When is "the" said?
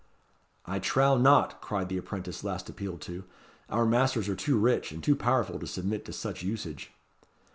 1.87-1.99